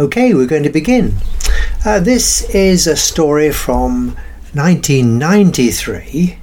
Okay, 0.00 0.32
we're 0.32 0.46
going 0.46 0.62
to 0.62 0.70
begin. 0.70 1.16
Uh, 1.84 2.00
this 2.00 2.48
is 2.54 2.86
a 2.86 2.96
story 2.96 3.52
from 3.52 4.16
1993. 4.54 6.38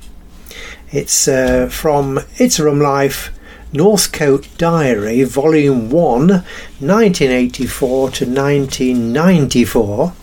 It's 0.91 1.27
uh, 1.27 1.67
from 1.67 2.19
It's 2.35 2.59
Rum 2.59 2.79
Life 2.79 3.31
Northcote 3.73 4.47
Diary, 4.59 5.23
Volume 5.23 5.89
1, 5.89 6.27
1984 6.27 8.11
to 8.11 8.25
1994. 8.25 10.13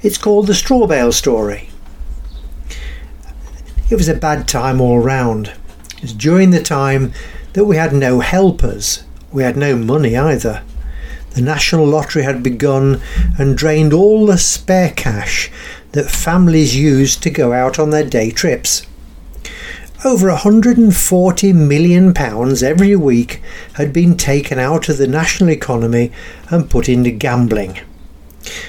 It's 0.00 0.16
called 0.16 0.46
The 0.46 0.54
Straw 0.54 0.86
Bale 0.86 1.12
Story. 1.12 1.68
It 3.90 3.96
was 3.96 4.08
a 4.08 4.14
bad 4.14 4.48
time 4.48 4.80
all 4.80 4.98
round. 4.98 5.48
It 5.96 6.00
was 6.00 6.14
during 6.14 6.52
the 6.52 6.62
time 6.62 7.12
that 7.52 7.66
we 7.66 7.76
had 7.76 7.92
no 7.92 8.20
helpers. 8.20 9.04
We 9.30 9.42
had 9.42 9.58
no 9.58 9.76
money 9.76 10.16
either. 10.16 10.62
The 11.34 11.42
National 11.42 11.86
Lottery 11.86 12.22
had 12.22 12.42
begun 12.42 13.00
and 13.38 13.56
drained 13.56 13.92
all 13.92 14.26
the 14.26 14.38
spare 14.38 14.90
cash 14.90 15.50
that 15.90 16.10
families 16.10 16.76
used 16.76 17.22
to 17.22 17.30
go 17.30 17.52
out 17.52 17.78
on 17.78 17.90
their 17.90 18.04
day 18.04 18.30
trips. 18.30 18.86
Over 20.04 20.28
140 20.28 21.52
million 21.54 22.12
pounds 22.12 22.62
every 22.62 22.94
week 22.94 23.40
had 23.72 23.92
been 23.92 24.16
taken 24.16 24.58
out 24.58 24.88
of 24.90 24.98
the 24.98 25.08
national 25.08 25.50
economy 25.50 26.12
and 26.50 26.68
put 26.68 26.90
into 26.90 27.10
gambling. 27.10 27.80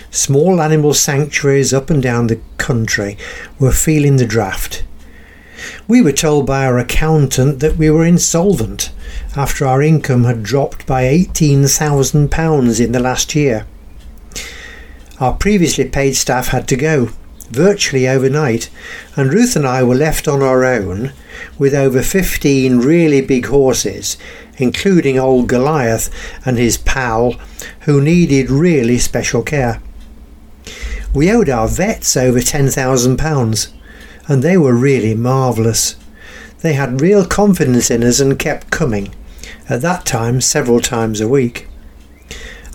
Small 0.09 0.61
animal 0.61 0.93
sanctuaries 0.93 1.73
up 1.73 1.89
and 1.89 2.01
down 2.01 2.27
the 2.27 2.39
country 2.57 3.17
were 3.59 3.73
feeling 3.73 4.15
the 4.15 4.25
draft. 4.25 4.84
We 5.87 6.01
were 6.01 6.13
told 6.13 6.47
by 6.47 6.65
our 6.65 6.79
accountant 6.79 7.59
that 7.59 7.77
we 7.77 7.91
were 7.91 8.03
insolvent 8.05 8.91
after 9.35 9.67
our 9.67 9.83
income 9.83 10.23
had 10.23 10.41
dropped 10.41 10.87
by 10.87 11.03
£18,000 11.03 12.83
in 12.83 12.91
the 12.91 12.99
last 12.99 13.35
year. 13.35 13.67
Our 15.19 15.33
previously 15.33 15.87
paid 15.87 16.15
staff 16.15 16.47
had 16.47 16.67
to 16.69 16.75
go, 16.75 17.11
virtually 17.51 18.07
overnight, 18.07 18.71
and 19.15 19.31
Ruth 19.31 19.55
and 19.55 19.67
I 19.67 19.83
were 19.83 19.93
left 19.93 20.27
on 20.27 20.41
our 20.41 20.65
own 20.65 21.13
with 21.59 21.75
over 21.75 22.01
15 22.01 22.79
really 22.79 23.21
big 23.21 23.45
horses, 23.45 24.17
including 24.57 25.19
old 25.19 25.47
Goliath 25.47 26.09
and 26.47 26.57
his 26.57 26.79
pal, 26.79 27.35
who 27.81 28.01
needed 28.01 28.49
really 28.49 28.97
special 28.97 29.43
care. 29.43 29.83
We 31.13 31.31
owed 31.31 31.47
our 31.47 31.67
vets 31.67 32.17
over 32.17 32.39
£10,000 32.39 33.71
and 34.27 34.41
they 34.41 34.57
were 34.57 34.75
really 34.75 35.13
marvellous. 35.13 35.95
They 36.61 36.73
had 36.73 37.01
real 37.01 37.25
confidence 37.25 37.91
in 37.91 38.03
us 38.03 38.19
and 38.19 38.39
kept 38.39 38.71
coming, 38.71 39.13
at 39.69 39.81
that 39.81 40.05
time 40.05 40.41
several 40.41 40.79
times 40.79 41.21
a 41.21 41.27
week. 41.27 41.67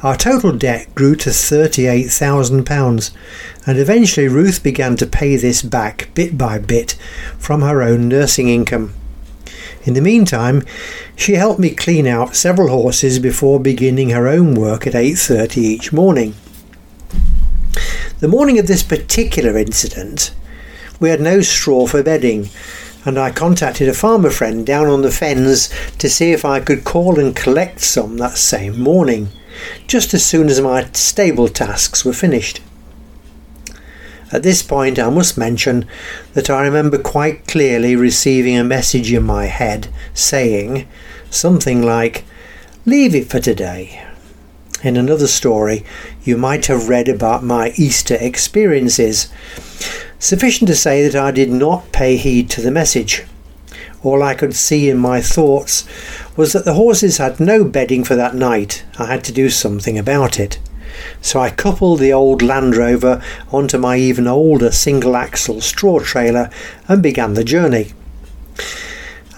Our 0.03 0.17
total 0.17 0.53
debt 0.53 0.95
grew 0.95 1.15
to 1.17 1.31
£38,000, 1.31 3.11
and 3.67 3.79
eventually 3.79 4.29
Ruth 4.29 4.63
began 4.63 4.97
to 4.97 5.07
pay 5.07 5.37
this 5.37 5.61
back 5.61 6.09
bit 6.15 6.39
by 6.39 6.59
bit 6.59 6.97
from 7.39 7.61
her 7.61 7.83
own 7.83 8.09
nursing 8.09 8.49
income. 8.49 8.95
In 9.85 9.95
the 9.95 10.01
meantime, 10.01 10.63
she 11.17 11.35
helped 11.35 11.61
me 11.61 11.71
clean 11.71 12.07
out 12.07 12.37
several 12.37 12.69
horses 12.69 13.19
before 13.19 13.61
beginning 13.61 14.11
her 14.11 14.27
own 14.27 14.55
work 14.55 14.87
at 14.87 14.95
8:30 14.95 15.59
each 15.59 15.93
morning. 15.93 16.35
The 18.21 18.29
morning 18.29 18.59
of 18.59 18.67
this 18.67 18.83
particular 18.83 19.59
incident, 19.59 20.33
we 21.01 21.09
had 21.09 21.21
no 21.21 21.41
straw 21.41 21.87
for 21.87 22.03
bedding, 22.03 22.51
and 23.05 23.19
I 23.19 23.31
contacted 23.31 23.89
a 23.89 23.95
farmer 23.95 24.31
friend 24.31 24.67
down 24.67 24.87
on 24.87 25.03
the 25.03 25.11
fens 25.11 25.71
to 25.99 26.09
see 26.09 26.33
if 26.33 26.45
I 26.45 26.61
could 26.61 26.85
call 26.85 27.19
and 27.19 27.35
collect 27.35 27.81
some 27.81 28.19
that 28.19 28.37
same 28.37 28.79
morning, 28.79 29.31
just 29.87 30.13
as 30.13 30.25
soon 30.25 30.49
as 30.49 30.61
my 30.61 30.85
stable 30.93 31.49
tasks 31.49 32.05
were 32.05 32.13
finished. 32.13 32.61
At 34.33 34.45
this 34.45 34.63
point, 34.63 34.99
I 34.99 35.11
must 35.11 35.37
mention 35.37 35.87
that 36.35 36.51
I 36.51 36.63
remember 36.63 36.99
quite 36.99 37.49
clearly 37.49 37.97
receiving 37.97 38.57
a 38.57 38.63
message 38.63 39.13
in 39.13 39.25
my 39.25 39.47
head 39.47 39.89
saying 40.15 40.87
something 41.31 41.83
like, 41.83 42.25
Leave 42.87 43.15
it 43.15 43.29
for 43.29 43.41
today. 43.41 44.07
In 44.83 44.97
another 44.97 45.27
story, 45.27 45.85
you 46.23 46.37
might 46.37 46.67
have 46.67 46.89
read 46.89 47.09
about 47.09 47.43
my 47.43 47.73
Easter 47.77 48.17
experiences. 48.21 49.29
Sufficient 50.21 50.69
to 50.69 50.77
say 50.77 51.09
that 51.09 51.17
I 51.17 51.31
did 51.31 51.51
not 51.51 51.93
pay 51.93 52.19
heed 52.19 52.51
to 52.51 52.61
the 52.61 52.71
message. 52.71 53.25
All 54.03 54.23
I 54.23 54.35
could 54.35 54.55
see 54.55 54.91
in 54.91 54.99
my 54.99 55.23
thoughts 55.23 55.89
was 56.37 56.53
that 56.53 56.67
the 56.67 56.75
horses 56.75 57.17
had 57.17 57.41
no 57.41 57.65
bedding 57.65 58.05
for 58.05 58.15
that 58.17 58.35
night. 58.35 58.85
I 58.99 59.07
had 59.07 59.25
to 59.25 59.33
do 59.33 59.49
something 59.49 59.99
about 59.99 60.39
it. 60.39 60.59
So 61.23 61.41
I 61.41 61.49
coupled 61.49 62.01
the 62.01 62.13
old 62.13 62.43
Land 62.43 62.77
Rover 62.77 63.23
onto 63.51 63.79
my 63.79 63.97
even 63.97 64.27
older 64.27 64.71
single 64.71 65.17
axle 65.17 65.63
straw 65.63 66.01
trailer 66.01 66.51
and 66.87 67.03
began 67.03 67.33
the 67.33 67.43
journey. 67.43 67.93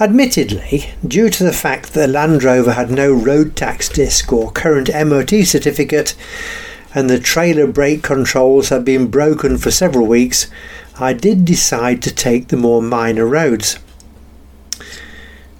Admittedly, 0.00 0.90
due 1.06 1.30
to 1.30 1.44
the 1.44 1.52
fact 1.52 1.92
that 1.92 2.00
the 2.00 2.12
Land 2.12 2.42
Rover 2.42 2.72
had 2.72 2.90
no 2.90 3.12
road 3.12 3.54
tax 3.54 3.88
disc 3.88 4.32
or 4.32 4.50
current 4.50 4.90
MOT 4.92 5.30
certificate, 5.44 6.16
and 6.94 7.08
the 7.08 7.18
trailer 7.18 7.66
brake 7.66 8.02
controls 8.02 8.68
had 8.68 8.84
been 8.84 9.06
broken 9.06 9.58
for 9.58 9.70
several 9.70 10.06
weeks, 10.06 10.48
I 10.98 11.12
did 11.12 11.44
decide 11.44 12.02
to 12.02 12.14
take 12.14 12.48
the 12.48 12.56
more 12.56 12.82
minor 12.82 13.26
roads. 13.26 13.78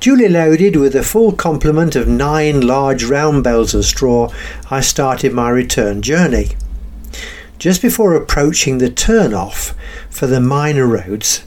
Duly 0.00 0.28
loaded 0.28 0.76
with 0.76 0.96
a 0.96 1.04
full 1.04 1.32
complement 1.32 1.94
of 1.94 2.08
nine 2.08 2.60
large 2.60 3.04
round 3.04 3.44
bales 3.44 3.72
of 3.72 3.84
straw, 3.84 4.32
I 4.70 4.80
started 4.80 5.32
my 5.32 5.48
return 5.48 6.02
journey. 6.02 6.56
Just 7.58 7.80
before 7.80 8.14
approaching 8.14 8.78
the 8.78 8.90
turn-off 8.90 9.74
for 10.10 10.26
the 10.26 10.40
minor 10.40 10.86
roads, 10.86 11.44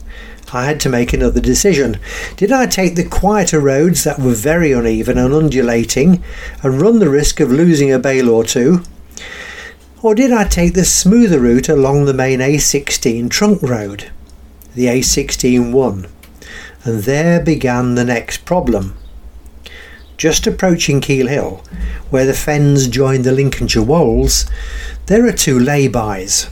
I 0.54 0.64
had 0.64 0.80
to 0.82 0.90
make 0.90 1.12
another 1.12 1.42
decision. 1.42 2.00
Did 2.38 2.54
I 2.54 2.66
take 2.66 2.96
the 2.96 3.04
quieter 3.04 3.60
roads 3.60 4.06
that 4.06 4.20
were 4.20 4.32
very 4.32 4.72
uneven 4.72 5.18
and 5.18 5.34
undulating 5.34 6.24
and 6.64 6.82
run 6.82 7.00
the 7.00 7.10
risk 7.10 7.42
of 7.42 7.52
losing 7.52 7.92
a 7.92 8.00
bale 8.00 8.30
or 8.30 8.46
two? 8.46 8.84
Or 10.02 10.14
did 10.14 10.32
I 10.32 10.44
take 10.44 10.74
the 10.74 10.86
smoother 10.86 11.40
route 11.40 11.70
along 11.70 12.06
the 12.06 12.14
main 12.14 12.40
A16 12.40 13.30
trunk 13.30 13.62
road, 13.62 14.12
the 14.76 14.88
A16 14.88 15.72
1? 15.72 16.08
And 16.84 17.04
there 17.04 17.40
began 17.40 17.96
the 17.96 18.04
next 18.04 18.46
problem. 18.46 18.96
Just 20.18 20.46
approaching 20.46 21.02
Keal 21.02 21.28
Hill, 21.28 21.64
where 22.10 22.26
the 22.26 22.34
fens 22.34 22.88
join 22.88 23.24
the 23.24 23.32
Lincolnshire 23.32 23.84
Wolds, 23.84 24.46
there 25.08 25.26
are 25.26 25.32
two 25.32 25.58
lay-bys. 25.58 26.50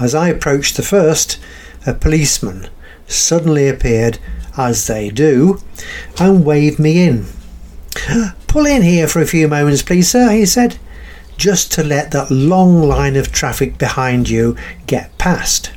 As 0.00 0.14
I 0.14 0.28
approached 0.28 0.76
the 0.76 0.82
first, 0.82 1.38
a 1.86 1.92
policeman 1.92 2.68
suddenly 3.06 3.68
appeared, 3.68 4.18
as 4.56 4.86
they 4.86 5.10
do, 5.10 5.60
and 6.18 6.44
waved 6.44 6.78
me 6.78 7.02
in. 7.02 7.26
Pull 8.46 8.66
in 8.66 8.82
here 8.82 9.08
for 9.08 9.20
a 9.20 9.26
few 9.26 9.48
moments, 9.48 9.82
please, 9.82 10.10
sir, 10.10 10.30
he 10.30 10.46
said 10.46 10.78
just 11.36 11.72
to 11.72 11.84
let 11.84 12.10
that 12.10 12.30
long 12.30 12.82
line 12.82 13.16
of 13.16 13.32
traffic 13.32 13.78
behind 13.78 14.28
you 14.28 14.56
get 14.86 15.16
past. 15.18 15.72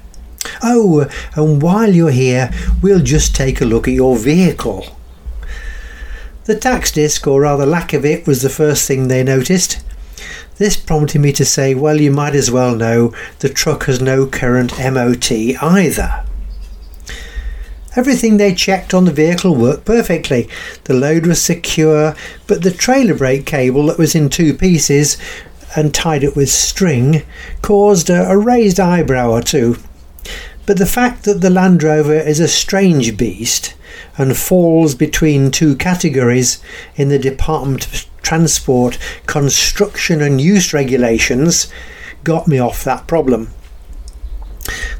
Oh, 0.63 1.09
and 1.35 1.61
while 1.61 1.93
you're 1.93 2.11
here, 2.11 2.51
we'll 2.81 3.01
just 3.01 3.35
take 3.35 3.61
a 3.61 3.65
look 3.65 3.87
at 3.87 3.93
your 3.93 4.15
vehicle. 4.15 4.97
The 6.45 6.55
tax 6.55 6.91
disc, 6.91 7.27
or 7.27 7.41
rather 7.41 7.65
lack 7.65 7.91
of 7.93 8.05
it, 8.05 8.25
was 8.25 8.41
the 8.41 8.49
first 8.49 8.87
thing 8.87 9.07
they 9.07 9.23
noticed. 9.23 9.83
This 10.57 10.77
prompted 10.77 11.21
me 11.21 11.33
to 11.33 11.45
say, 11.45 11.75
well, 11.75 11.99
you 11.99 12.11
might 12.11 12.33
as 12.33 12.49
well 12.49 12.75
know 12.75 13.13
the 13.39 13.49
truck 13.49 13.83
has 13.83 14.01
no 14.01 14.25
current 14.25 14.71
MOT 14.79 15.31
either. 15.31 16.25
Everything 17.97 18.37
they 18.37 18.53
checked 18.53 18.93
on 18.93 19.05
the 19.05 19.11
vehicle 19.11 19.55
worked 19.55 19.83
perfectly. 19.83 20.47
The 20.83 20.93
load 20.93 21.25
was 21.25 21.41
secure, 21.41 22.15
but 22.45 22.61
the 22.61 22.69
trailer 22.69 23.15
brake 23.15 23.47
cable 23.47 23.87
that 23.87 23.97
was 23.97 24.13
in 24.13 24.29
two 24.29 24.53
pieces 24.53 25.17
and 25.75 25.95
tied 25.95 26.23
it 26.23 26.35
with 26.35 26.49
string 26.49 27.23
caused 27.63 28.11
a, 28.11 28.29
a 28.29 28.37
raised 28.37 28.79
eyebrow 28.79 29.31
or 29.31 29.41
two. 29.41 29.77
But 30.67 30.77
the 30.77 30.85
fact 30.85 31.23
that 31.23 31.41
the 31.41 31.49
Land 31.49 31.81
Rover 31.81 32.13
is 32.13 32.39
a 32.39 32.47
strange 32.47 33.17
beast 33.17 33.73
and 34.15 34.37
falls 34.37 34.93
between 34.93 35.49
two 35.49 35.75
categories 35.75 36.61
in 36.95 37.09
the 37.09 37.17
Department 37.17 37.87
of 37.87 38.05
Transport 38.21 38.99
construction 39.25 40.21
and 40.21 40.39
use 40.39 40.71
regulations 40.71 41.71
got 42.23 42.47
me 42.47 42.59
off 42.59 42.83
that 42.83 43.07
problem. 43.07 43.49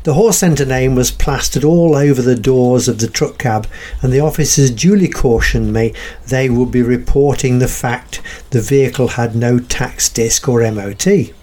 The 0.07 0.13
horse 0.13 0.37
centre 0.37 0.65
name 0.65 0.95
was 0.95 1.11
plastered 1.11 1.65
all 1.65 1.93
over 1.93 2.21
the 2.21 2.33
doors 2.33 2.87
of 2.87 2.99
the 2.99 3.09
truck 3.09 3.37
cab, 3.37 3.67
and 4.01 4.13
the 4.13 4.21
officers 4.21 4.71
duly 4.71 5.09
cautioned 5.09 5.73
me 5.73 5.93
they 6.25 6.49
would 6.49 6.71
be 6.71 6.81
reporting 6.81 7.59
the 7.59 7.67
fact 7.67 8.21
the 8.51 8.61
vehicle 8.61 9.09
had 9.09 9.35
no 9.35 9.59
tax 9.59 10.07
disc 10.07 10.47
or 10.47 10.61
MOT. 10.71 11.33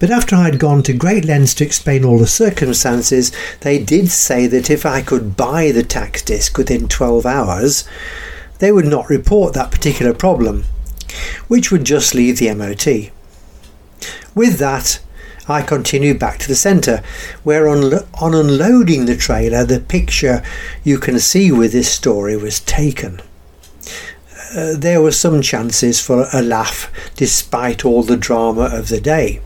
But 0.00 0.10
after 0.10 0.34
I 0.34 0.46
had 0.46 0.58
gone 0.58 0.82
to 0.82 0.92
great 0.92 1.24
lengths 1.24 1.54
to 1.54 1.64
explain 1.64 2.04
all 2.04 2.18
the 2.18 2.26
circumstances, 2.26 3.30
they 3.60 3.78
did 3.78 4.08
say 4.08 4.48
that 4.48 4.68
if 4.68 4.84
I 4.84 5.00
could 5.00 5.36
buy 5.36 5.70
the 5.70 5.84
tax 5.84 6.22
disc 6.22 6.58
within 6.58 6.88
12 6.88 7.24
hours, 7.24 7.84
they 8.58 8.72
would 8.72 8.84
not 8.84 9.08
report 9.08 9.54
that 9.54 9.70
particular 9.70 10.12
problem. 10.12 10.64
which 11.46 11.70
would 11.70 11.84
just 11.84 12.16
leave 12.16 12.38
the 12.40 12.52
MOT. 12.52 13.12
With 14.34 14.58
that, 14.58 14.98
I 15.48 15.62
continued 15.62 16.18
back 16.18 16.38
to 16.38 16.48
the 16.48 16.56
centre, 16.56 17.02
where 17.44 17.68
on, 17.68 17.94
on 18.14 18.34
unloading 18.34 19.06
the 19.06 19.16
trailer, 19.16 19.64
the 19.64 19.80
picture 19.80 20.42
you 20.82 20.98
can 20.98 21.20
see 21.20 21.52
with 21.52 21.72
this 21.72 21.90
story 21.90 22.36
was 22.36 22.60
taken. 22.60 23.20
Uh, 24.54 24.74
there 24.76 25.00
were 25.00 25.12
some 25.12 25.42
chances 25.42 26.00
for 26.00 26.28
a 26.32 26.42
laugh 26.42 26.90
despite 27.14 27.84
all 27.84 28.02
the 28.02 28.16
drama 28.16 28.62
of 28.72 28.88
the 28.88 29.00
day. 29.00 29.40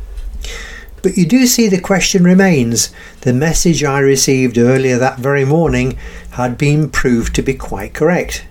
But 1.03 1.17
you 1.17 1.27
do 1.27 1.47
see 1.47 1.69
the 1.69 1.81
question 1.81 2.25
remains. 2.25 2.91
The 3.23 3.33
message 3.33 3.83
I 3.83 3.99
received 4.01 4.59
earlier 4.59 4.99
that 4.99 5.19
very 5.19 5.45
morning 5.45 5.99
had 6.33 6.59
been 6.59 6.91
proved 6.91 7.35
to 7.37 7.43
be 7.43 7.55
quite 7.55 7.95
correct. 7.95 8.45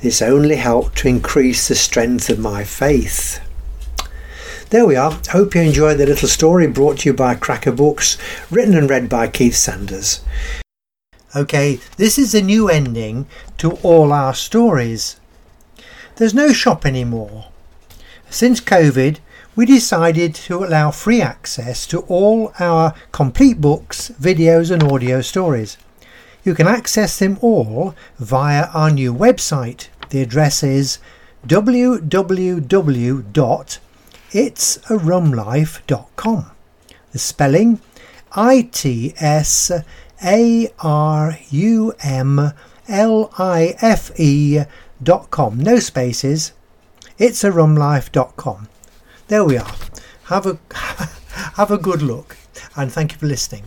This 0.00 0.20
only 0.20 0.56
helped 0.56 0.98
to 0.98 1.08
increase 1.08 1.66
the 1.66 1.74
strength 1.74 2.28
of 2.28 2.38
my 2.38 2.64
faith. 2.64 3.40
There 4.74 4.86
we 4.86 4.96
are. 4.96 5.20
Hope 5.30 5.54
you 5.54 5.60
enjoyed 5.60 5.98
the 5.98 6.06
little 6.06 6.26
story 6.26 6.66
brought 6.66 6.98
to 6.98 7.10
you 7.10 7.12
by 7.12 7.36
Cracker 7.36 7.70
Books, 7.70 8.18
written 8.50 8.76
and 8.76 8.90
read 8.90 9.08
by 9.08 9.28
Keith 9.28 9.54
Sanders. 9.54 10.20
Okay, 11.36 11.78
this 11.96 12.18
is 12.18 12.34
a 12.34 12.42
new 12.42 12.68
ending 12.68 13.28
to 13.58 13.74
all 13.84 14.12
our 14.12 14.34
stories. 14.34 15.20
There's 16.16 16.34
no 16.34 16.52
shop 16.52 16.84
anymore. 16.84 17.52
Since 18.30 18.60
COVID, 18.62 19.18
we 19.54 19.64
decided 19.64 20.34
to 20.34 20.64
allow 20.64 20.90
free 20.90 21.22
access 21.22 21.86
to 21.86 22.00
all 22.08 22.52
our 22.58 22.94
complete 23.12 23.60
books, 23.60 24.10
videos, 24.20 24.72
and 24.72 24.82
audio 24.82 25.20
stories. 25.20 25.78
You 26.42 26.52
can 26.52 26.66
access 26.66 27.16
them 27.16 27.38
all 27.40 27.94
via 28.18 28.64
our 28.74 28.90
new 28.90 29.14
website. 29.14 29.86
The 30.08 30.20
address 30.20 30.64
is 30.64 30.98
www.itsarumlife.com. 34.34 36.50
The 37.12 37.18
spelling 37.18 37.80
I 38.32 38.68
T 38.72 39.14
S 39.16 39.70
A 40.24 40.72
R 40.80 41.38
U 41.50 41.92
M 42.02 42.52
L 42.88 43.30
I 43.38 43.76
F 43.80 44.10
E 44.18 44.62
dot 45.00 45.30
com. 45.30 45.60
No 45.60 45.78
spaces. 45.78 46.52
It's 47.16 47.44
a 47.44 47.50
rumlife.com. 47.50 48.68
There 49.28 49.44
we 49.44 49.56
are. 49.56 49.72
Have 50.24 50.46
a 50.46 50.58
have 51.54 51.70
a 51.70 51.78
good 51.78 52.02
look 52.02 52.36
and 52.76 52.92
thank 52.92 53.12
you 53.12 53.18
for 53.18 53.26
listening. 53.26 53.62